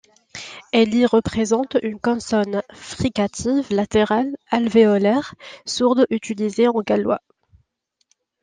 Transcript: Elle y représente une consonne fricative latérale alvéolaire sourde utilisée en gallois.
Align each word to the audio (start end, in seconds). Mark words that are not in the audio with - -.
Elle 0.73 0.95
y 0.95 1.05
représente 1.05 1.77
une 1.83 1.99
consonne 1.99 2.63
fricative 2.73 3.71
latérale 3.71 4.35
alvéolaire 4.49 5.35
sourde 5.67 6.07
utilisée 6.09 6.67
en 6.67 6.81
gallois. 6.81 7.21